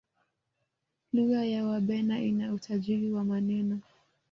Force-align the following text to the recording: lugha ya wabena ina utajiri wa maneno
lugha 1.13 1.45
ya 1.45 1.65
wabena 1.65 2.21
ina 2.21 2.53
utajiri 2.53 3.11
wa 3.11 3.23
maneno 3.23 3.79